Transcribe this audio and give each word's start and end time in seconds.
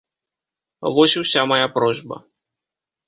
Вось 0.95 1.15
і 1.17 1.23
ўся 1.23 1.41
мая 1.53 1.67
просьба. 1.77 2.15